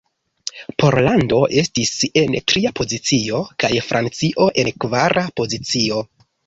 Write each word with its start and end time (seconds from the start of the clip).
Pollando 0.83 1.41
estis 1.63 1.91
en 2.23 2.39
tria 2.53 2.73
pozicio, 2.81 3.45
kaj 3.65 3.73
Francio 3.93 4.53
en 4.65 4.77
kvara 4.87 5.31
pozicio. 5.43 6.07